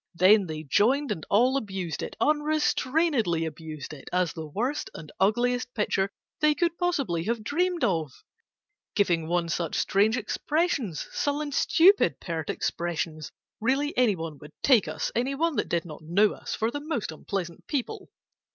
Then 0.15 0.47
they 0.47 0.63
joined 0.63 1.11
and 1.11 1.27
all 1.29 1.57
abused 1.57 2.01
it, 2.01 2.15
Unrestrainedly 2.19 3.45
abused 3.45 3.93
it, 3.93 4.09
As 4.11 4.33
the 4.33 4.47
worst 4.47 4.89
and 4.95 5.11
ugliest 5.19 5.75
picture 5.75 6.09
They 6.39 6.55
could 6.55 6.75
possibly 6.79 7.25
have 7.25 7.43
dreamed 7.43 7.83
of. 7.83 8.11
'Giving 8.95 9.27
one 9.27 9.47
such 9.47 9.75
strange 9.75 10.17
expressions— 10.17 11.07
Sullen, 11.11 11.51
stupid, 11.51 12.19
pert 12.19 12.49
expressions. 12.49 13.31
Really 13.59 13.95
any 13.95 14.15
one 14.15 14.39
would 14.39 14.53
take 14.63 14.87
us 14.87 15.11
(Any 15.13 15.35
one 15.35 15.55
that 15.57 15.69
did 15.69 15.85
not 15.85 16.01
know 16.01 16.33
us) 16.33 16.55
For 16.55 16.71
the 16.71 16.79
most 16.81 17.11
unpleasant 17.11 17.67
people! 17.67 18.09